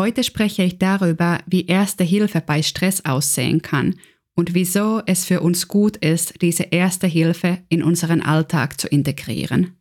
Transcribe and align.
Heute 0.00 0.24
spreche 0.24 0.62
ich 0.62 0.78
darüber, 0.78 1.40
wie 1.44 1.66
Erste 1.66 2.04
Hilfe 2.04 2.40
bei 2.40 2.62
Stress 2.62 3.04
aussehen 3.04 3.60
kann 3.60 3.96
und 4.34 4.54
wieso 4.54 5.02
es 5.04 5.26
für 5.26 5.42
uns 5.42 5.68
gut 5.68 5.98
ist, 5.98 6.40
diese 6.40 6.62
Erste 6.62 7.06
Hilfe 7.06 7.58
in 7.68 7.82
unseren 7.82 8.22
Alltag 8.22 8.80
zu 8.80 8.88
integrieren. 8.88 9.76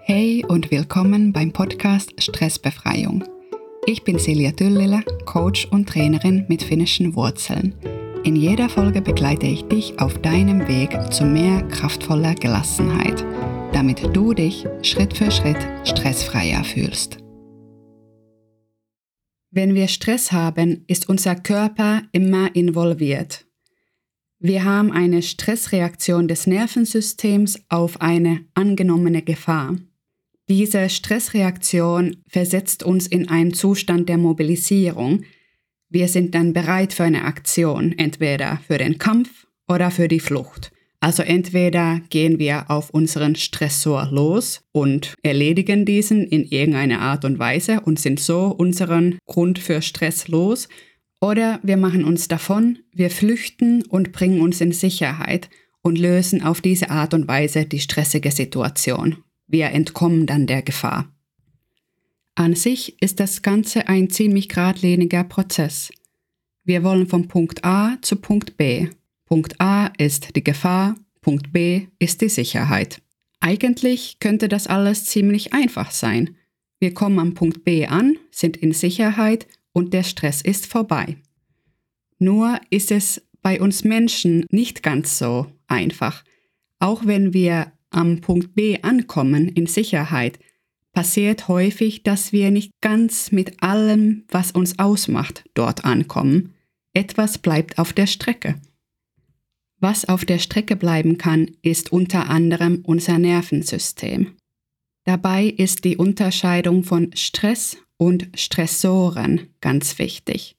Hey 0.00 0.44
und 0.46 0.70
willkommen 0.70 1.32
beim 1.32 1.54
Podcast 1.54 2.12
Stressbefreiung. 2.22 3.24
Ich 3.86 4.04
bin 4.04 4.18
Silja 4.18 4.52
Tüllile, 4.52 5.00
Coach 5.24 5.64
und 5.70 5.88
Trainerin 5.88 6.44
mit 6.50 6.62
finnischen 6.62 7.14
Wurzeln. 7.14 7.74
In 8.24 8.36
jeder 8.36 8.68
Folge 8.68 9.00
begleite 9.00 9.46
ich 9.46 9.62
dich 9.62 9.98
auf 10.00 10.18
deinem 10.18 10.68
Weg 10.68 11.10
zu 11.10 11.24
mehr 11.24 11.62
kraftvoller 11.68 12.34
Gelassenheit, 12.34 13.24
damit 13.72 14.14
du 14.14 14.34
dich 14.34 14.66
Schritt 14.82 15.16
für 15.16 15.30
Schritt 15.30 15.66
stressfreier 15.84 16.62
fühlst. 16.62 17.21
Wenn 19.54 19.74
wir 19.74 19.86
Stress 19.88 20.32
haben, 20.32 20.82
ist 20.86 21.10
unser 21.10 21.34
Körper 21.34 22.04
immer 22.12 22.56
involviert. 22.56 23.44
Wir 24.38 24.64
haben 24.64 24.90
eine 24.90 25.20
Stressreaktion 25.20 26.26
des 26.26 26.46
Nervensystems 26.46 27.60
auf 27.68 28.00
eine 28.00 28.46
angenommene 28.54 29.20
Gefahr. 29.20 29.76
Diese 30.48 30.88
Stressreaktion 30.88 32.16
versetzt 32.26 32.82
uns 32.82 33.06
in 33.06 33.28
einen 33.28 33.52
Zustand 33.52 34.08
der 34.08 34.16
Mobilisierung. 34.16 35.24
Wir 35.90 36.08
sind 36.08 36.34
dann 36.34 36.54
bereit 36.54 36.94
für 36.94 37.04
eine 37.04 37.26
Aktion, 37.26 37.92
entweder 37.92 38.58
für 38.66 38.78
den 38.78 38.96
Kampf 38.96 39.46
oder 39.68 39.90
für 39.90 40.08
die 40.08 40.20
Flucht. 40.20 40.72
Also 41.02 41.24
entweder 41.24 42.00
gehen 42.10 42.38
wir 42.38 42.70
auf 42.70 42.90
unseren 42.90 43.34
Stressor 43.34 44.06
los 44.12 44.62
und 44.70 45.14
erledigen 45.24 45.84
diesen 45.84 46.24
in 46.24 46.44
irgendeiner 46.44 47.00
Art 47.00 47.24
und 47.24 47.40
Weise 47.40 47.80
und 47.80 47.98
sind 47.98 48.20
so 48.20 48.46
unseren 48.46 49.18
Grund 49.26 49.58
für 49.58 49.82
Stress 49.82 50.28
los, 50.28 50.68
oder 51.20 51.58
wir 51.64 51.76
machen 51.76 52.04
uns 52.04 52.28
davon, 52.28 52.78
wir 52.92 53.10
flüchten 53.10 53.84
und 53.86 54.12
bringen 54.12 54.40
uns 54.40 54.60
in 54.60 54.70
Sicherheit 54.70 55.50
und 55.82 55.98
lösen 55.98 56.40
auf 56.40 56.60
diese 56.60 56.90
Art 56.90 57.14
und 57.14 57.26
Weise 57.26 57.64
die 57.64 57.80
stressige 57.80 58.30
Situation. 58.30 59.16
Wir 59.48 59.70
entkommen 59.70 60.26
dann 60.26 60.46
der 60.46 60.62
Gefahr. 60.62 61.12
An 62.36 62.54
sich 62.54 63.02
ist 63.02 63.18
das 63.18 63.42
Ganze 63.42 63.88
ein 63.88 64.08
ziemlich 64.08 64.48
geradliniger 64.48 65.24
Prozess. 65.24 65.90
Wir 66.62 66.84
wollen 66.84 67.08
von 67.08 67.26
Punkt 67.26 67.64
A 67.64 67.96
zu 68.02 68.14
Punkt 68.14 68.56
B. 68.56 68.86
Punkt 69.32 69.58
A 69.62 69.86
ist 69.96 70.36
die 70.36 70.44
Gefahr, 70.44 70.94
Punkt 71.22 71.54
B 71.54 71.86
ist 71.98 72.20
die 72.20 72.28
Sicherheit. 72.28 73.00
Eigentlich 73.40 74.18
könnte 74.20 74.46
das 74.46 74.66
alles 74.66 75.06
ziemlich 75.06 75.54
einfach 75.54 75.90
sein. 75.90 76.36
Wir 76.80 76.92
kommen 76.92 77.18
am 77.18 77.32
Punkt 77.32 77.64
B 77.64 77.86
an, 77.86 78.18
sind 78.30 78.58
in 78.58 78.72
Sicherheit 78.72 79.46
und 79.72 79.94
der 79.94 80.02
Stress 80.02 80.42
ist 80.42 80.66
vorbei. 80.66 81.16
Nur 82.18 82.60
ist 82.68 82.92
es 82.92 83.26
bei 83.40 83.58
uns 83.58 83.84
Menschen 83.84 84.44
nicht 84.50 84.82
ganz 84.82 85.16
so 85.16 85.46
einfach. 85.66 86.24
Auch 86.78 87.06
wenn 87.06 87.32
wir 87.32 87.72
am 87.88 88.20
Punkt 88.20 88.54
B 88.54 88.80
ankommen 88.82 89.48
in 89.48 89.64
Sicherheit, 89.64 90.40
passiert 90.92 91.48
häufig, 91.48 92.02
dass 92.02 92.34
wir 92.34 92.50
nicht 92.50 92.72
ganz 92.82 93.32
mit 93.32 93.62
allem, 93.62 94.24
was 94.28 94.52
uns 94.52 94.78
ausmacht, 94.78 95.44
dort 95.54 95.86
ankommen. 95.86 96.52
Etwas 96.92 97.38
bleibt 97.38 97.78
auf 97.78 97.94
der 97.94 98.06
Strecke. 98.06 98.60
Was 99.82 100.04
auf 100.04 100.24
der 100.24 100.38
Strecke 100.38 100.76
bleiben 100.76 101.18
kann, 101.18 101.50
ist 101.60 101.90
unter 101.90 102.30
anderem 102.30 102.82
unser 102.84 103.18
Nervensystem. 103.18 104.36
Dabei 105.02 105.46
ist 105.46 105.82
die 105.84 105.96
Unterscheidung 105.96 106.84
von 106.84 107.10
Stress 107.16 107.76
und 107.96 108.28
Stressoren 108.36 109.48
ganz 109.60 109.98
wichtig. 109.98 110.54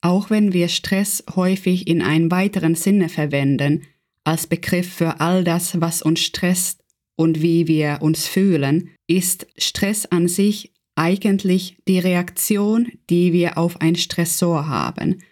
Auch 0.00 0.30
wenn 0.30 0.52
wir 0.52 0.66
Stress 0.66 1.22
häufig 1.36 1.86
in 1.86 2.02
einem 2.02 2.28
weiteren 2.32 2.74
Sinne 2.74 3.08
verwenden, 3.08 3.84
als 4.24 4.48
Begriff 4.48 4.92
für 4.92 5.20
all 5.20 5.44
das, 5.44 5.80
was 5.80 6.02
uns 6.02 6.18
stresst 6.18 6.82
und 7.14 7.40
wie 7.40 7.68
wir 7.68 7.98
uns 8.00 8.26
fühlen, 8.26 8.90
ist 9.06 9.46
Stress 9.56 10.06
an 10.06 10.26
sich 10.26 10.72
eigentlich 10.96 11.76
die 11.86 12.00
Reaktion, 12.00 12.90
die 13.10 13.32
wir 13.32 13.56
auf 13.56 13.80
ein 13.80 13.94
Stressor 13.94 14.66
haben. 14.66 15.22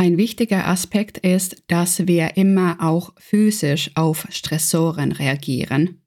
Ein 0.00 0.16
wichtiger 0.16 0.68
Aspekt 0.68 1.18
ist, 1.18 1.64
dass 1.66 2.06
wir 2.06 2.36
immer 2.36 2.76
auch 2.78 3.12
physisch 3.18 3.90
auf 3.96 4.28
Stressoren 4.30 5.10
reagieren. 5.10 6.02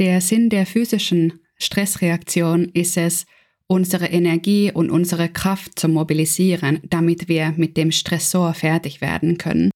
Der 0.00 0.20
Sinn 0.20 0.48
der 0.48 0.66
physischen 0.66 1.38
Stressreaktion 1.54 2.64
ist 2.70 2.96
es, 2.96 3.26
unsere 3.68 4.06
Energie 4.06 4.72
und 4.72 4.90
unsere 4.90 5.28
Kraft 5.28 5.78
zu 5.78 5.86
mobilisieren, 5.88 6.80
damit 6.82 7.28
wir 7.28 7.54
mit 7.56 7.76
dem 7.76 7.92
Stressor 7.92 8.52
fertig 8.52 9.00
werden 9.00 9.38
können. 9.38 9.70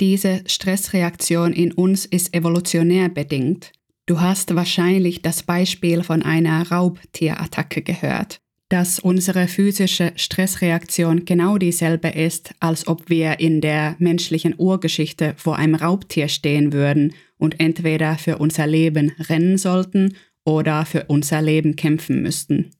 Diese 0.00 0.42
Stressreaktion 0.46 1.52
in 1.52 1.72
uns 1.72 2.06
ist 2.06 2.32
evolutionär 2.32 3.10
bedingt. 3.10 3.70
Du 4.06 4.18
hast 4.18 4.54
wahrscheinlich 4.54 5.20
das 5.20 5.42
Beispiel 5.42 6.02
von 6.02 6.22
einer 6.22 6.70
Raubtierattacke 6.70 7.82
gehört, 7.82 8.40
dass 8.70 9.00
unsere 9.00 9.48
physische 9.48 10.12
Stressreaktion 10.14 11.24
genau 11.24 11.58
dieselbe 11.58 12.08
ist, 12.08 12.54
als 12.60 12.86
ob 12.86 13.10
wir 13.10 13.40
in 13.40 13.60
der 13.60 13.96
menschlichen 13.98 14.54
Urgeschichte 14.56 15.34
vor 15.36 15.56
einem 15.56 15.74
Raubtier 15.74 16.28
stehen 16.28 16.72
würden 16.72 17.12
und 17.36 17.58
entweder 17.58 18.16
für 18.16 18.38
unser 18.38 18.68
Leben 18.68 19.12
rennen 19.18 19.58
sollten 19.58 20.14
oder 20.44 20.86
für 20.86 21.04
unser 21.08 21.42
Leben 21.42 21.74
kämpfen 21.74 22.22
müssten. 22.22 22.70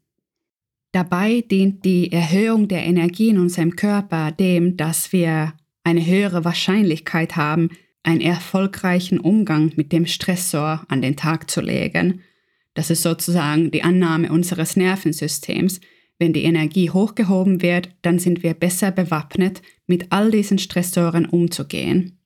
Dabei 0.92 1.42
dient 1.42 1.84
die 1.84 2.12
Erhöhung 2.12 2.68
der 2.68 2.84
Energie 2.84 3.28
in 3.28 3.38
unserem 3.38 3.74
Körper 3.74 4.30
dem, 4.30 4.76
dass 4.76 5.12
wir 5.12 5.54
eine 5.82 6.06
höhere 6.06 6.44
Wahrscheinlichkeit 6.44 7.34
haben, 7.36 7.70
einen 8.04 8.20
erfolgreichen 8.20 9.18
Umgang 9.18 9.72
mit 9.74 9.92
dem 9.92 10.06
Stressor 10.06 10.84
an 10.88 11.02
den 11.02 11.16
Tag 11.16 11.50
zu 11.50 11.60
legen. 11.60 12.22
Das 12.80 12.88
ist 12.88 13.02
sozusagen 13.02 13.70
die 13.70 13.82
Annahme 13.82 14.32
unseres 14.32 14.74
Nervensystems. 14.74 15.82
Wenn 16.18 16.32
die 16.32 16.44
Energie 16.44 16.88
hochgehoben 16.88 17.60
wird, 17.60 17.90
dann 18.00 18.18
sind 18.18 18.42
wir 18.42 18.54
besser 18.54 18.90
bewappnet, 18.90 19.60
mit 19.86 20.06
all 20.08 20.30
diesen 20.30 20.56
Stressoren 20.56 21.26
umzugehen. 21.26 22.18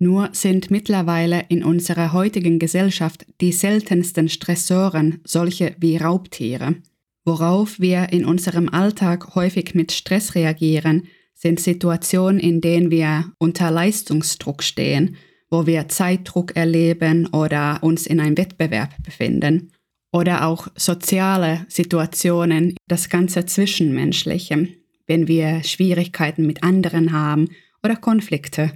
Nur 0.00 0.30
sind 0.32 0.72
mittlerweile 0.72 1.44
in 1.50 1.62
unserer 1.62 2.12
heutigen 2.12 2.58
Gesellschaft 2.58 3.26
die 3.40 3.52
seltensten 3.52 4.28
Stressoren 4.28 5.20
solche 5.22 5.76
wie 5.78 5.98
Raubtiere. 5.98 6.74
Worauf 7.24 7.78
wir 7.78 8.12
in 8.12 8.24
unserem 8.24 8.70
Alltag 8.70 9.36
häufig 9.36 9.76
mit 9.76 9.92
Stress 9.92 10.34
reagieren, 10.34 11.04
sind 11.32 11.60
Situationen, 11.60 12.40
in 12.40 12.60
denen 12.60 12.90
wir 12.90 13.32
unter 13.38 13.70
Leistungsdruck 13.70 14.64
stehen, 14.64 15.14
wo 15.48 15.66
wir 15.66 15.86
Zeitdruck 15.86 16.56
erleben 16.56 17.28
oder 17.28 17.78
uns 17.82 18.08
in 18.08 18.18
einem 18.18 18.36
Wettbewerb 18.36 19.00
befinden. 19.04 19.71
Oder 20.12 20.46
auch 20.46 20.68
soziale 20.76 21.64
Situationen, 21.68 22.76
das 22.86 23.08
ganze 23.08 23.46
Zwischenmenschliche, 23.46 24.68
wenn 25.06 25.26
wir 25.26 25.62
Schwierigkeiten 25.64 26.46
mit 26.46 26.62
anderen 26.62 27.12
haben 27.12 27.48
oder 27.82 27.96
Konflikte, 27.96 28.72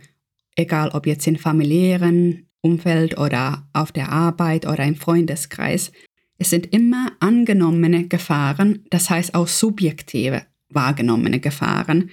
egal 0.57 0.91
ob 0.91 1.07
jetzt 1.07 1.27
im 1.27 1.37
familiären 1.37 2.49
Umfeld 2.63 3.19
oder 3.19 3.69
auf 3.73 3.93
der 3.93 4.11
Arbeit 4.11 4.67
oder 4.67 4.85
im 4.85 4.97
Freundeskreis. 4.97 5.93
Es 6.39 6.51
sind 6.51 6.73
immer 6.73 7.13
angenommene 7.21 8.09
Gefahren, 8.09 8.85
das 8.91 9.11
heißt 9.11 9.35
auch 9.35 9.47
subjektive 9.47 10.43
wahrgenommene 10.69 11.39
Gefahren, 11.39 12.11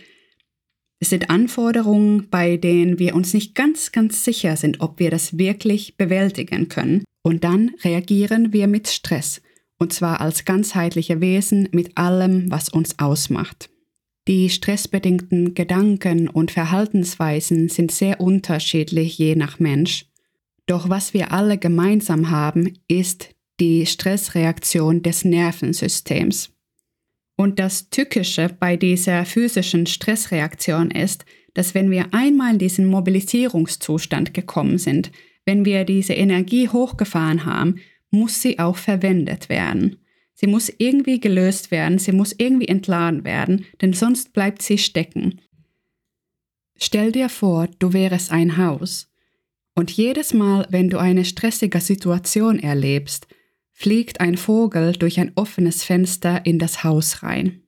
es 1.03 1.09
sind 1.09 1.29
Anforderungen, 1.29 2.29
bei 2.29 2.55
denen 2.55 2.97
wir 2.97 3.13
uns 3.13 3.33
nicht 3.33 3.55
ganz, 3.55 3.91
ganz 3.91 4.23
sicher 4.23 4.55
sind, 4.55 4.79
ob 4.79 4.99
wir 4.99 5.11
das 5.11 5.37
wirklich 5.37 5.97
bewältigen 5.97 6.69
können. 6.69 7.03
Und 7.23 7.43
dann 7.43 7.71
reagieren 7.83 8.53
wir 8.53 8.67
mit 8.67 8.87
Stress, 8.87 9.41
und 9.79 9.91
zwar 9.93 10.21
als 10.21 10.45
ganzheitliche 10.45 11.21
Wesen 11.21 11.69
mit 11.71 11.97
allem, 11.97 12.51
was 12.51 12.69
uns 12.69 12.99
ausmacht. 12.99 13.69
Die 14.27 14.49
stressbedingten 14.49 15.53
Gedanken 15.53 16.29
und 16.29 16.51
Verhaltensweisen 16.51 17.67
sind 17.69 17.91
sehr 17.91 18.21
unterschiedlich 18.21 19.17
je 19.17 19.35
nach 19.35 19.59
Mensch. 19.59 20.05
Doch 20.65 20.89
was 20.89 21.13
wir 21.13 21.31
alle 21.33 21.57
gemeinsam 21.57 22.29
haben, 22.29 22.77
ist 22.87 23.29
die 23.59 23.85
Stressreaktion 23.85 25.01
des 25.01 25.25
Nervensystems. 25.25 26.51
Und 27.35 27.59
das 27.59 27.89
Tückische 27.89 28.55
bei 28.59 28.77
dieser 28.77 29.25
physischen 29.25 29.85
Stressreaktion 29.87 30.91
ist, 30.91 31.25
dass 31.53 31.73
wenn 31.75 31.91
wir 31.91 32.13
einmal 32.13 32.53
in 32.53 32.59
diesen 32.59 32.85
Mobilisierungszustand 32.85 34.33
gekommen 34.33 34.77
sind, 34.77 35.11
wenn 35.45 35.65
wir 35.65 35.83
diese 35.83 36.13
Energie 36.13 36.69
hochgefahren 36.69 37.45
haben, 37.45 37.79
muss 38.11 38.41
sie 38.41 38.59
auch 38.59 38.77
verwendet 38.77 39.49
werden. 39.49 39.97
Sie 40.33 40.47
muss 40.47 40.71
irgendwie 40.77 41.19
gelöst 41.19 41.71
werden, 41.71 41.99
sie 41.99 42.11
muss 42.11 42.33
irgendwie 42.37 42.67
entladen 42.67 43.23
werden, 43.23 43.65
denn 43.81 43.93
sonst 43.93 44.33
bleibt 44.33 44.61
sie 44.61 44.77
stecken. 44.77 45.39
Stell 46.75 47.11
dir 47.11 47.29
vor, 47.29 47.67
du 47.79 47.93
wärest 47.93 48.31
ein 48.31 48.57
Haus. 48.57 49.09
Und 49.75 49.91
jedes 49.91 50.33
Mal, 50.33 50.67
wenn 50.69 50.89
du 50.89 50.97
eine 50.97 51.25
stressige 51.25 51.79
Situation 51.79 52.59
erlebst, 52.59 53.27
fliegt 53.71 54.21
ein 54.21 54.37
Vogel 54.37 54.93
durch 54.93 55.19
ein 55.19 55.31
offenes 55.35 55.83
Fenster 55.83 56.45
in 56.45 56.59
das 56.59 56.83
Haus 56.83 57.23
rein. 57.23 57.63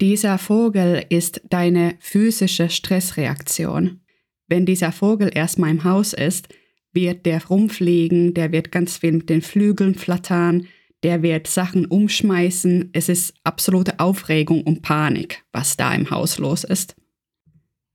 Dieser 0.00 0.38
Vogel 0.38 1.04
ist 1.08 1.42
deine 1.48 1.96
physische 2.00 2.68
Stressreaktion. 2.68 4.00
Wenn 4.46 4.66
dieser 4.66 4.92
Vogel 4.92 5.30
erstmal 5.34 5.70
im 5.70 5.84
Haus 5.84 6.12
ist, 6.12 6.48
wird 6.96 7.24
der 7.26 7.46
rumfliegen, 7.46 8.34
der 8.34 8.50
wird 8.50 8.72
ganz 8.72 8.96
viel 8.96 9.12
mit 9.12 9.30
den 9.30 9.42
Flügeln 9.42 9.94
flattern, 9.94 10.66
der 11.04 11.22
wird 11.22 11.46
Sachen 11.46 11.86
umschmeißen. 11.86 12.90
Es 12.92 13.08
ist 13.08 13.34
absolute 13.44 14.00
Aufregung 14.00 14.62
und 14.62 14.82
Panik, 14.82 15.44
was 15.52 15.76
da 15.76 15.94
im 15.94 16.10
Haus 16.10 16.38
los 16.38 16.64
ist. 16.64 16.96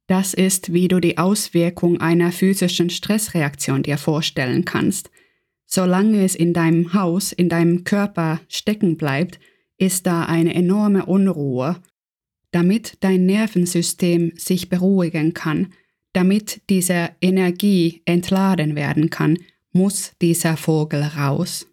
Das 0.08 0.34
ist, 0.34 0.72
wie 0.72 0.88
du 0.88 1.00
die 1.00 1.18
Auswirkung 1.18 2.00
einer 2.00 2.32
physischen 2.32 2.90
Stressreaktion 2.90 3.84
dir 3.84 3.98
vorstellen 3.98 4.64
kannst. 4.64 5.10
Solange 5.66 6.24
es 6.24 6.36
in 6.36 6.54
deinem 6.54 6.94
Haus, 6.94 7.32
in 7.32 7.50
deinem 7.50 7.84
Körper 7.84 8.40
stecken 8.48 8.98
bleibt, 8.98 9.40
ist 9.78 10.06
da 10.06 10.26
eine 10.26 10.54
enorme 10.54 11.06
Unruhe, 11.06 11.82
damit 12.52 12.98
dein 13.00 13.26
Nervensystem 13.26 14.34
sich 14.36 14.70
beruhigen 14.70 15.34
kann, 15.34 15.74
damit 16.14 16.62
diese 16.70 17.12
Energie 17.22 18.02
entladen 18.06 18.76
werden 18.76 19.10
kann, 19.10 19.38
muss 19.72 20.14
dieser 20.22 20.58
Vogel 20.58 21.02
raus. 21.02 21.68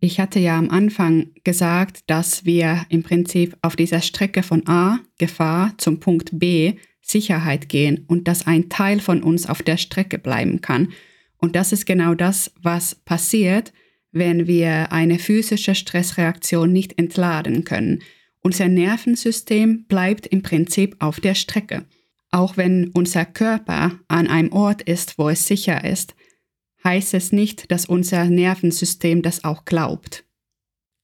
Ich 0.00 0.20
hatte 0.20 0.38
ja 0.38 0.58
am 0.58 0.68
Anfang 0.68 1.30
gesagt, 1.44 2.00
dass 2.08 2.44
wir 2.44 2.84
im 2.90 3.02
Prinzip 3.02 3.56
auf 3.62 3.74
dieser 3.74 4.02
Strecke 4.02 4.42
von 4.42 4.66
A, 4.66 4.98
Gefahr, 5.16 5.72
zum 5.78 5.98
Punkt 5.98 6.38
B, 6.38 6.74
Sicherheit 7.00 7.70
gehen 7.70 8.04
und 8.06 8.28
dass 8.28 8.46
ein 8.46 8.68
Teil 8.68 9.00
von 9.00 9.22
uns 9.22 9.46
auf 9.46 9.62
der 9.62 9.78
Strecke 9.78 10.18
bleiben 10.18 10.60
kann. 10.60 10.92
Und 11.38 11.56
das 11.56 11.72
ist 11.72 11.86
genau 11.86 12.14
das, 12.14 12.52
was 12.60 12.94
passiert, 12.94 13.72
wenn 14.12 14.46
wir 14.46 14.92
eine 14.92 15.18
physische 15.18 15.74
Stressreaktion 15.74 16.72
nicht 16.72 16.98
entladen 16.98 17.64
können. 17.64 18.02
Unser 18.42 18.68
Nervensystem 18.68 19.84
bleibt 19.86 20.26
im 20.26 20.42
Prinzip 20.42 20.96
auf 20.98 21.18
der 21.18 21.34
Strecke. 21.34 21.86
Auch 22.34 22.56
wenn 22.56 22.88
unser 22.94 23.24
Körper 23.24 23.92
an 24.08 24.26
einem 24.26 24.50
Ort 24.50 24.82
ist, 24.82 25.18
wo 25.18 25.28
es 25.28 25.46
sicher 25.46 25.84
ist, 25.84 26.16
heißt 26.82 27.14
es 27.14 27.30
nicht, 27.30 27.70
dass 27.70 27.86
unser 27.86 28.24
Nervensystem 28.24 29.22
das 29.22 29.44
auch 29.44 29.64
glaubt. 29.64 30.24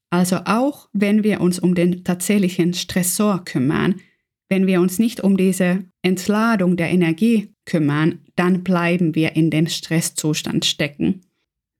Also 0.09 0.39
auch 0.43 0.89
wenn 0.91 1.23
wir 1.23 1.39
uns 1.39 1.57
um 1.57 1.73
den 1.73 2.03
tatsächlichen 2.03 2.73
Stressor 2.73 3.45
kümmern, 3.45 4.01
wenn 4.49 4.67
wir 4.67 4.81
uns 4.81 4.99
nicht 4.99 5.23
um 5.23 5.37
diese 5.37 5.85
Entladung 6.01 6.75
der 6.75 6.89
Energie 6.89 7.53
kümmern, 7.63 8.19
dann 8.35 8.61
bleiben 8.65 9.15
wir 9.15 9.37
in 9.37 9.49
dem 9.49 9.67
Stresszustand 9.67 10.65
stecken. 10.65 11.21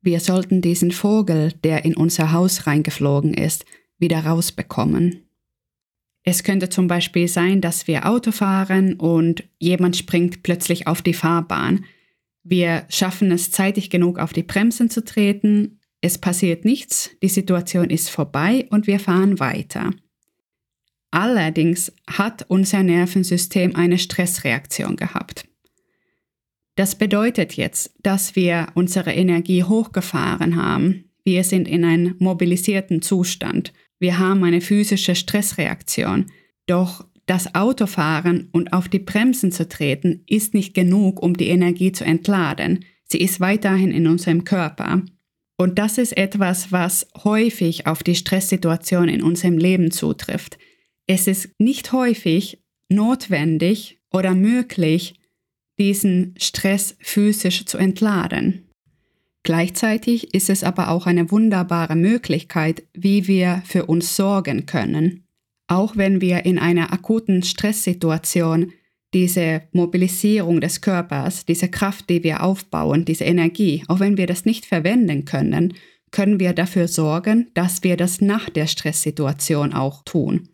Wir 0.01 0.21
sollten 0.21 0.61
diesen 0.61 0.91
Vogel, 0.91 1.51
der 1.65 1.83
in 1.83 1.97
unser 1.97 2.31
Haus 2.31 2.67
reingeflogen 2.67 3.33
ist, 3.33 3.65
wieder 3.97 4.25
rausbekommen. 4.25 5.25
Es 6.23 6.43
könnte 6.43 6.69
zum 6.69 6.87
Beispiel 6.87 7.27
sein, 7.27 7.61
dass 7.61 7.87
wir 7.87 8.07
Auto 8.07 8.31
fahren 8.31 8.95
und 8.95 9.43
jemand 9.57 9.97
springt 9.97 10.43
plötzlich 10.43 10.87
auf 10.87 11.01
die 11.01 11.13
Fahrbahn. 11.13 11.85
Wir 12.43 12.85
schaffen 12.89 13.31
es 13.31 13.51
zeitig 13.51 13.89
genug 13.89 14.19
auf 14.19 14.33
die 14.33 14.43
Bremsen 14.43 14.89
zu 14.89 15.03
treten, 15.03 15.79
es 16.01 16.17
passiert 16.17 16.65
nichts, 16.65 17.11
die 17.21 17.29
Situation 17.29 17.91
ist 17.91 18.09
vorbei 18.09 18.67
und 18.71 18.87
wir 18.87 18.99
fahren 18.99 19.39
weiter. 19.39 19.91
Allerdings 21.11 21.93
hat 22.07 22.45
unser 22.47 22.81
Nervensystem 22.81 23.75
eine 23.75 23.99
Stressreaktion 23.99 24.95
gehabt. 24.95 25.47
Das 26.75 26.95
bedeutet 26.95 27.53
jetzt, 27.53 27.93
dass 28.01 28.35
wir 28.35 28.67
unsere 28.73 29.11
Energie 29.13 29.63
hochgefahren 29.63 30.55
haben. 30.55 31.11
Wir 31.23 31.43
sind 31.43 31.67
in 31.67 31.85
einem 31.85 32.15
mobilisierten 32.17 33.03
Zustand 33.03 33.73
wir 34.01 34.17
haben 34.17 34.43
eine 34.43 34.61
physische 34.61 35.13
Stressreaktion. 35.13 36.25
Doch 36.65 37.05
das 37.27 37.53
Autofahren 37.53 38.49
und 38.51 38.73
auf 38.73 38.89
die 38.89 38.99
Bremsen 38.99 39.51
zu 39.51 39.69
treten 39.69 40.23
ist 40.27 40.55
nicht 40.55 40.73
genug, 40.73 41.21
um 41.21 41.37
die 41.37 41.49
Energie 41.49 41.91
zu 41.91 42.03
entladen. 42.03 42.83
Sie 43.05 43.21
ist 43.21 43.39
weiterhin 43.39 43.91
in 43.91 44.07
unserem 44.07 44.43
Körper. 44.43 45.03
Und 45.55 45.77
das 45.77 45.99
ist 45.99 46.17
etwas, 46.17 46.71
was 46.71 47.07
häufig 47.23 47.85
auf 47.85 48.01
die 48.01 48.15
Stresssituation 48.15 49.07
in 49.07 49.21
unserem 49.21 49.59
Leben 49.59 49.91
zutrifft. 49.91 50.57
Es 51.05 51.27
ist 51.27 51.49
nicht 51.59 51.91
häufig 51.91 52.63
notwendig 52.89 54.01
oder 54.11 54.33
möglich, 54.33 55.13
diesen 55.77 56.33
Stress 56.39 56.97
physisch 56.99 57.65
zu 57.65 57.77
entladen. 57.77 58.70
Gleichzeitig 59.43 60.33
ist 60.33 60.49
es 60.49 60.63
aber 60.63 60.89
auch 60.89 61.07
eine 61.07 61.31
wunderbare 61.31 61.95
Möglichkeit, 61.95 62.83
wie 62.93 63.27
wir 63.27 63.63
für 63.65 63.85
uns 63.87 64.15
sorgen 64.15 64.65
können. 64.65 65.25
Auch 65.67 65.97
wenn 65.97 66.21
wir 66.21 66.45
in 66.45 66.59
einer 66.59 66.93
akuten 66.93 67.43
Stresssituation 67.43 68.73
diese 69.13 69.63
Mobilisierung 69.71 70.61
des 70.61 70.81
Körpers, 70.81 71.45
diese 71.45 71.69
Kraft, 71.69 72.09
die 72.09 72.23
wir 72.23 72.43
aufbauen, 72.43 73.03
diese 73.03 73.25
Energie, 73.25 73.83
auch 73.87 73.99
wenn 73.99 74.17
wir 74.17 74.27
das 74.27 74.45
nicht 74.45 74.65
verwenden 74.65 75.25
können, 75.25 75.73
können 76.11 76.39
wir 76.39 76.53
dafür 76.53 76.87
sorgen, 76.87 77.49
dass 77.53 77.83
wir 77.83 77.97
das 77.97 78.21
nach 78.21 78.49
der 78.49 78.67
Stresssituation 78.67 79.73
auch 79.73 80.03
tun. 80.03 80.49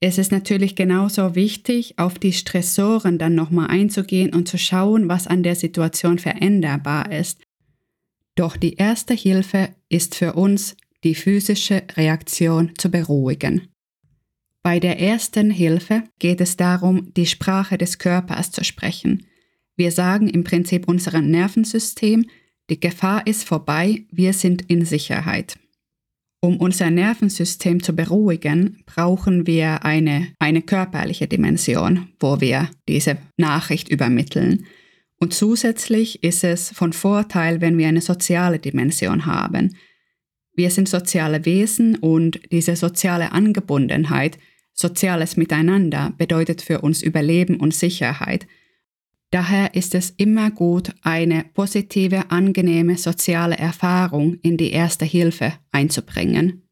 Es 0.00 0.18
ist 0.18 0.30
natürlich 0.30 0.76
genauso 0.76 1.34
wichtig, 1.34 1.98
auf 1.98 2.18
die 2.18 2.32
Stressoren 2.32 3.18
dann 3.18 3.34
nochmal 3.34 3.68
einzugehen 3.68 4.32
und 4.32 4.46
zu 4.46 4.56
schauen, 4.56 5.08
was 5.08 5.26
an 5.26 5.42
der 5.42 5.56
Situation 5.56 6.18
veränderbar 6.18 7.10
ist, 7.10 7.42
doch 8.38 8.56
die 8.56 8.74
erste 8.74 9.14
Hilfe 9.14 9.70
ist 9.88 10.14
für 10.14 10.34
uns, 10.34 10.76
die 11.04 11.14
physische 11.14 11.82
Reaktion 11.96 12.72
zu 12.76 12.90
beruhigen. 12.90 13.68
Bei 14.62 14.80
der 14.80 15.00
ersten 15.00 15.50
Hilfe 15.50 16.04
geht 16.18 16.40
es 16.40 16.56
darum, 16.56 17.12
die 17.14 17.26
Sprache 17.26 17.78
des 17.78 17.98
Körpers 17.98 18.50
zu 18.50 18.64
sprechen. 18.64 19.26
Wir 19.76 19.92
sagen 19.92 20.28
im 20.28 20.44
Prinzip 20.44 20.88
unserem 20.88 21.30
Nervensystem, 21.30 22.26
die 22.68 22.80
Gefahr 22.80 23.26
ist 23.26 23.44
vorbei, 23.44 24.04
wir 24.10 24.32
sind 24.32 24.62
in 24.70 24.84
Sicherheit. 24.84 25.58
Um 26.40 26.58
unser 26.58 26.90
Nervensystem 26.90 27.82
zu 27.82 27.94
beruhigen, 27.94 28.82
brauchen 28.86 29.46
wir 29.46 29.84
eine, 29.84 30.28
eine 30.38 30.62
körperliche 30.62 31.26
Dimension, 31.26 32.08
wo 32.20 32.40
wir 32.40 32.70
diese 32.88 33.18
Nachricht 33.36 33.88
übermitteln. 33.88 34.66
Und 35.20 35.34
zusätzlich 35.34 36.22
ist 36.22 36.44
es 36.44 36.70
von 36.70 36.92
Vorteil, 36.92 37.60
wenn 37.60 37.76
wir 37.76 37.88
eine 37.88 38.00
soziale 38.00 38.58
Dimension 38.58 39.26
haben. 39.26 39.76
Wir 40.54 40.70
sind 40.70 40.88
soziale 40.88 41.44
Wesen 41.44 41.96
und 41.96 42.40
diese 42.52 42.76
soziale 42.76 43.32
Angebundenheit, 43.32 44.38
soziales 44.72 45.36
Miteinander 45.36 46.12
bedeutet 46.18 46.62
für 46.62 46.80
uns 46.80 47.02
Überleben 47.02 47.56
und 47.56 47.74
Sicherheit. 47.74 48.46
Daher 49.30 49.74
ist 49.74 49.94
es 49.94 50.10
immer 50.16 50.50
gut, 50.50 50.94
eine 51.02 51.44
positive, 51.52 52.30
angenehme 52.30 52.96
soziale 52.96 53.58
Erfahrung 53.58 54.38
in 54.42 54.56
die 54.56 54.70
erste 54.70 55.04
Hilfe 55.04 55.52
einzubringen. 55.70 56.68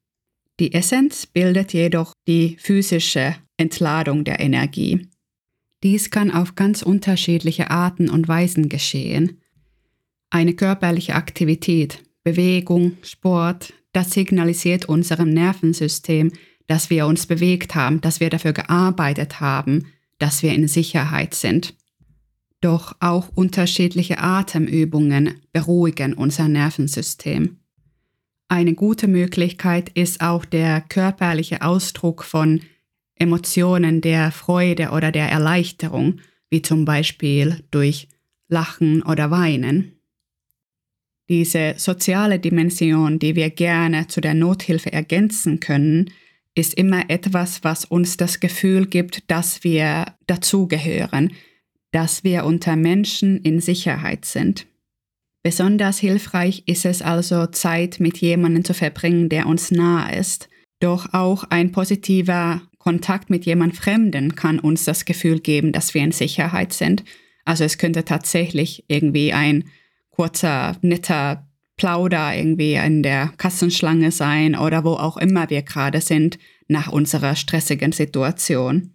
Die 0.59 0.73
Essenz 0.73 1.26
bildet 1.26 1.75
jedoch 1.75 2.12
die 2.26 2.56
physische 2.59 3.37
Entladung 3.59 4.25
der 4.25 4.40
Energie. 4.40 5.06
Dies 5.87 6.11
kann 6.11 6.33
auf 6.33 6.57
ganz 6.57 6.83
unterschiedliche 6.83 7.71
Arten 7.71 8.11
und 8.11 8.26
Weisen 8.26 8.69
geschehen. 8.69 9.40
Eine 10.31 10.55
körperliche 10.55 11.14
Aktivität, 11.14 12.02
Bewegung, 12.25 12.97
Sport, 13.02 13.73
das 13.93 14.11
signalisiert 14.11 14.87
unserem 14.87 15.31
Nervensystem, 15.31 16.33
dass 16.66 16.90
wir 16.90 17.07
uns 17.07 17.26
bewegt 17.26 17.76
haben, 17.76 18.00
dass 18.00 18.19
wir 18.19 18.31
dafür 18.31 18.52
gearbeitet 18.52 19.38
haben, 19.38 19.87
dass 20.19 20.43
wir 20.43 20.52
in 20.55 20.66
Sicherheit 20.66 21.35
sind. 21.35 21.76
Doch 22.61 22.97
auch 22.99 23.28
unterschiedliche 23.37 24.19
Atemübungen 24.19 25.40
beruhigen 25.52 26.14
unser 26.14 26.49
Nervensystem. 26.49 27.59
Eine 28.49 28.75
gute 28.75 29.07
Möglichkeit 29.07 29.90
ist 29.90 30.21
auch 30.21 30.45
der 30.45 30.81
körperliche 30.81 31.62
Ausdruck 31.62 32.25
von 32.25 32.61
Emotionen 33.16 34.00
der 34.00 34.30
Freude 34.30 34.90
oder 34.90 35.11
der 35.11 35.28
Erleichterung, 35.28 36.20
wie 36.50 36.62
zum 36.62 36.85
Beispiel 36.85 37.64
durch 37.70 38.08
Lachen 38.49 39.02
oder 39.02 39.30
Weinen. 39.30 39.92
Diese 41.28 41.75
soziale 41.76 42.38
Dimension, 42.38 43.18
die 43.18 43.35
wir 43.35 43.50
gerne 43.50 44.06
zu 44.06 44.20
der 44.20 44.35
Nothilfe 44.35 44.92
ergänzen 44.92 45.58
können, 45.58 46.11
ist 46.54 46.75
immer 46.75 47.11
etwas, 47.11 47.64
was 47.64 47.85
uns 47.85 48.16
das 48.16 48.38
Gefühl 48.40 48.87
gibt, 48.87 49.30
dass 49.30 49.64
wir 49.64 50.06
dazugehören, 50.26 51.32
dass 51.90 52.25
wir 52.25 52.44
unter 52.44 52.76
Menschen 52.76 53.38
in 53.42 53.61
Sicherheit 53.61 54.25
sind. 54.25 54.66
Besonders 55.42 55.99
hilfreich 55.99 56.62
ist 56.66 56.85
es 56.87 57.02
also, 57.02 57.46
Zeit 57.46 58.00
mit 58.00 58.18
jemandem 58.18 58.64
zu 58.64 58.75
verbringen, 58.75 59.28
der 59.28 59.46
uns 59.46 59.70
nahe 59.70 60.16
ist. 60.16 60.49
Doch 60.80 61.12
auch 61.12 61.44
ein 61.44 61.73
positiver 61.73 62.62
Kontakt 62.87 63.31
mit 63.31 63.47
jemand 63.47 63.75
Fremden 63.75 64.37
kann 64.37 64.61
uns 64.61 64.85
das 64.85 65.05
Gefühl 65.05 65.40
geben, 65.40 65.73
dass 65.73 65.93
wir 65.93 66.05
in 66.05 66.12
Sicherheit 66.12 66.73
sind. 66.73 67.02
Also 67.45 67.64
es 67.64 67.78
könnte 67.78 68.05
tatsächlich 68.05 68.85
irgendwie 68.87 69.33
ein 69.33 69.64
kurzer, 70.11 70.76
netter 70.83 71.49
Plauder 71.76 72.33
irgendwie 72.37 72.75
in 72.75 73.02
der 73.02 73.33
Kassenschlange 73.38 74.12
sein 74.12 74.55
oder 74.55 74.85
wo 74.85 74.93
auch 74.93 75.16
immer 75.16 75.50
wir 75.50 75.62
gerade 75.62 76.00
sind 76.00 76.38
nach 76.69 76.93
unserer 76.93 77.35
stressigen 77.35 77.90
Situation. 77.90 78.95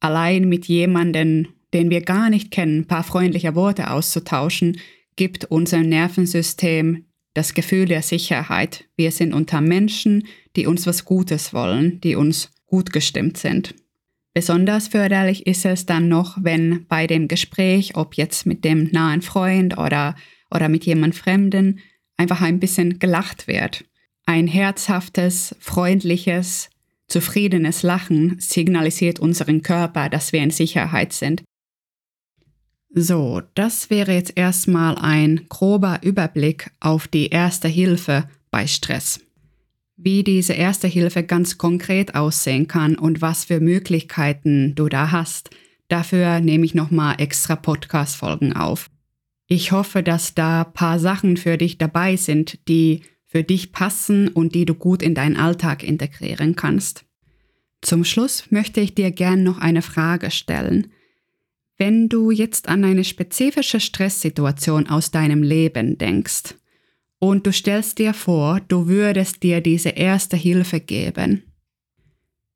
Allein 0.00 0.48
mit 0.48 0.64
jemandem, 0.64 1.48
den 1.74 1.90
wir 1.90 2.00
gar 2.00 2.30
nicht 2.30 2.50
kennen, 2.50 2.80
ein 2.80 2.86
paar 2.86 3.04
freundliche 3.04 3.54
Worte 3.54 3.90
auszutauschen, 3.90 4.80
gibt 5.16 5.44
unserem 5.44 5.90
Nervensystem 5.90 7.04
das 7.34 7.52
Gefühl 7.52 7.84
der 7.84 8.00
Sicherheit. 8.00 8.86
Wir 8.96 9.10
sind 9.10 9.34
unter 9.34 9.60
Menschen, 9.60 10.26
die 10.56 10.66
uns 10.66 10.86
was 10.86 11.04
Gutes 11.04 11.52
wollen, 11.52 12.00
die 12.00 12.14
uns 12.14 12.50
gut 12.66 12.92
gestimmt 12.92 13.36
sind. 13.38 13.74
Besonders 14.34 14.88
förderlich 14.88 15.46
ist 15.46 15.64
es 15.64 15.86
dann 15.86 16.08
noch, 16.08 16.36
wenn 16.42 16.84
bei 16.88 17.06
dem 17.06 17.26
Gespräch, 17.26 17.96
ob 17.96 18.16
jetzt 18.16 18.44
mit 18.44 18.64
dem 18.64 18.90
nahen 18.92 19.22
Freund 19.22 19.78
oder, 19.78 20.14
oder 20.50 20.68
mit 20.68 20.84
jemand 20.84 21.14
Fremden, 21.14 21.80
einfach 22.18 22.42
ein 22.42 22.60
bisschen 22.60 22.98
gelacht 22.98 23.48
wird. 23.48 23.84
Ein 24.26 24.46
herzhaftes, 24.46 25.56
freundliches, 25.58 26.68
zufriedenes 27.08 27.82
Lachen 27.82 28.36
signalisiert 28.38 29.20
unseren 29.20 29.62
Körper, 29.62 30.10
dass 30.10 30.32
wir 30.32 30.42
in 30.42 30.50
Sicherheit 30.50 31.12
sind. 31.12 31.42
So, 32.90 33.42
das 33.54 33.88
wäre 33.88 34.12
jetzt 34.12 34.32
erstmal 34.36 34.96
ein 34.96 35.46
grober 35.48 36.00
Überblick 36.02 36.70
auf 36.80 37.08
die 37.08 37.28
erste 37.28 37.68
Hilfe 37.68 38.28
bei 38.50 38.66
Stress 38.66 39.25
wie 39.96 40.22
diese 40.22 40.52
Erste 40.52 40.86
Hilfe 40.86 41.22
ganz 41.22 41.58
konkret 41.58 42.14
aussehen 42.14 42.68
kann 42.68 42.96
und 42.96 43.22
was 43.22 43.44
für 43.44 43.60
Möglichkeiten 43.60 44.74
du 44.74 44.88
da 44.88 45.10
hast. 45.10 45.50
Dafür 45.88 46.40
nehme 46.40 46.64
ich 46.64 46.74
nochmal 46.74 47.16
extra 47.18 47.56
Podcast-Folgen 47.56 48.52
auf. 48.52 48.90
Ich 49.46 49.72
hoffe, 49.72 50.02
dass 50.02 50.34
da 50.34 50.64
paar 50.64 50.98
Sachen 50.98 51.36
für 51.36 51.56
dich 51.56 51.78
dabei 51.78 52.16
sind, 52.16 52.68
die 52.68 53.02
für 53.26 53.44
dich 53.44 53.72
passen 53.72 54.28
und 54.28 54.54
die 54.54 54.64
du 54.64 54.74
gut 54.74 55.02
in 55.02 55.14
deinen 55.14 55.36
Alltag 55.36 55.82
integrieren 55.82 56.56
kannst. 56.56 57.04
Zum 57.80 58.04
Schluss 58.04 58.50
möchte 58.50 58.80
ich 58.80 58.94
dir 58.94 59.10
gern 59.10 59.44
noch 59.44 59.58
eine 59.58 59.82
Frage 59.82 60.30
stellen. 60.30 60.92
Wenn 61.78 62.08
du 62.08 62.30
jetzt 62.30 62.68
an 62.68 62.84
eine 62.84 63.04
spezifische 63.04 63.80
Stresssituation 63.80 64.88
aus 64.88 65.10
deinem 65.10 65.42
Leben 65.42 65.98
denkst, 65.98 66.54
und 67.18 67.46
du 67.46 67.52
stellst 67.52 67.98
dir 67.98 68.14
vor, 68.14 68.60
du 68.60 68.86
würdest 68.86 69.42
dir 69.42 69.60
diese 69.60 69.90
erste 69.90 70.36
Hilfe 70.36 70.80
geben. 70.80 71.42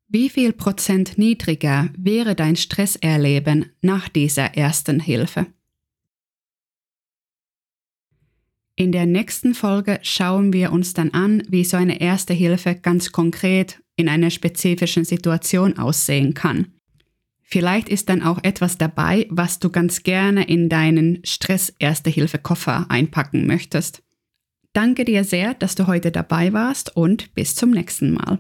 Wie 0.09 0.29
viel 0.29 0.53
Prozent 0.53 1.19
niedriger 1.19 1.89
wäre 1.97 2.35
dein 2.35 2.57
Stresserleben 2.57 3.67
nach 3.81 4.09
dieser 4.09 4.57
ersten 4.57 4.99
Hilfe? 4.99 5.47
In 8.75 8.93
der 8.93 9.07
nächsten 9.07 9.55
Folge 9.55 10.01
schauen 10.03 10.53
wir 10.53 10.73
uns 10.73 10.95
dann 10.95 11.11
an, 11.11 11.43
wie 11.49 11.65
so 11.65 11.77
eine 11.77 12.01
erste 12.01 12.33
Hilfe 12.33 12.75
ganz 12.75 13.13
konkret 13.13 13.81
in 13.97 14.09
einer 14.09 14.31
spezifischen 14.31 15.05
Situation 15.05 15.79
aussehen 15.79 16.35
kann. 16.35 16.73
Vielleicht 17.43 17.89
ist 17.89 18.09
dann 18.09 18.23
auch 18.23 18.43
etwas 18.43 18.79
dabei, 18.79 19.27
was 19.29 19.59
du 19.59 19.71
ganz 19.71 20.03
gerne 20.03 20.49
in 20.49 20.69
deinen 20.69 21.21
Stress-Erste-Hilfe-Koffer 21.25 22.87
einpacken 22.89 23.47
möchtest. 23.47 24.03
Danke 24.73 25.05
dir 25.05 25.25
sehr, 25.25 25.55
dass 25.55 25.75
du 25.75 25.89
heute 25.89 26.13
dabei 26.13 26.53
warst 26.53 26.97
und 26.97 27.35
bis 27.35 27.57
zum 27.57 27.71
nächsten 27.71 28.13
Mal. 28.13 28.39